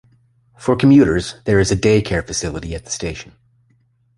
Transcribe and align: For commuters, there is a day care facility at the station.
For 0.57 0.75
commuters, 0.75 1.35
there 1.45 1.59
is 1.59 1.69
a 1.71 1.75
day 1.75 2.01
care 2.01 2.23
facility 2.23 2.73
at 2.73 2.85
the 2.85 2.89
station. 2.89 3.33